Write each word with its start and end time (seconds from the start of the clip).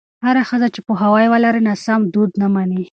هره 0.25 0.43
ښځه 0.49 0.67
چې 0.75 0.79
پوهاوی 0.87 1.25
ولري، 1.29 1.61
ناسم 1.67 2.01
دود 2.13 2.31
نه 2.41 2.47
مني. 2.53 2.81